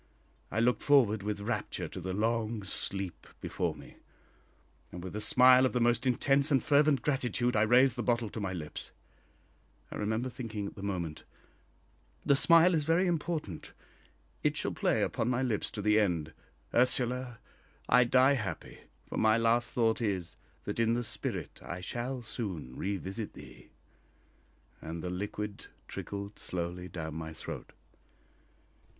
[0.51, 3.97] I looked forward with rapture to the long sleep before me,
[4.91, 8.27] and with a smile of the most intense and fervent gratitude I raised the bottle
[8.29, 8.93] to my lips.
[9.91, 11.23] I remember thinking at the moment,
[12.25, 13.73] "The smile is very important
[14.41, 16.33] it shall play upon my lips to the end.
[16.73, 17.37] Ursula,
[17.87, 22.75] I die happy, for my last thought is, that in the spirit I shall soon
[22.75, 23.69] revisit thee,"
[24.81, 27.73] and the liquid trickled slowly down my throat.